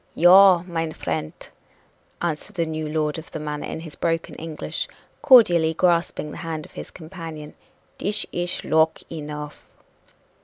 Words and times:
"Yaw, 0.15 0.63
mine 0.63 0.91
frient!" 0.91 1.51
answered 2.23 2.55
the 2.55 2.65
new 2.65 2.89
lord 2.89 3.19
of 3.19 3.29
the 3.29 3.39
manor 3.39 3.67
in 3.67 3.81
his 3.81 3.93
broken 3.95 4.33
English, 4.33 4.87
cordially 5.21 5.75
grasping 5.75 6.31
the 6.31 6.37
hand 6.37 6.65
of 6.65 6.71
his 6.71 6.89
companion, 6.89 7.53
"dish 7.99 8.25
ish 8.31 8.63
loke 8.63 8.97
enough!" 9.11 9.75